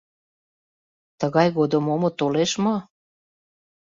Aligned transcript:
Тыгай 1.19 1.47
годым 1.57 1.85
омо 1.93 2.09
толеш 2.19 2.51
мо? 2.63 2.75